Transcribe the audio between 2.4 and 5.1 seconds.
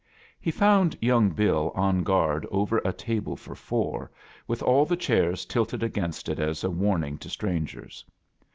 over a table for four, with all the